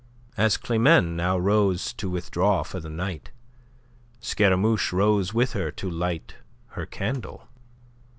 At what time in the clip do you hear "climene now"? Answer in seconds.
0.57-1.37